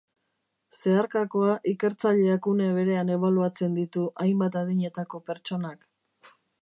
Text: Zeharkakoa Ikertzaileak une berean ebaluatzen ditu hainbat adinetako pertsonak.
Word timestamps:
Zeharkakoa 0.77 1.51
Ikertzaileak 1.71 2.49
une 2.53 2.69
berean 2.77 3.11
ebaluatzen 3.17 3.77
ditu 3.81 4.07
hainbat 4.25 4.59
adinetako 4.63 5.21
pertsonak. 5.29 5.87